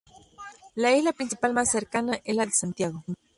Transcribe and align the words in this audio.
La 0.73 0.93
isla 0.97 1.13
principal 1.13 1.53
más 1.53 1.69
cercana 1.69 2.19
es 2.23 2.35
la 2.35 2.47
de 2.47 2.51
Santiago. 2.53 3.03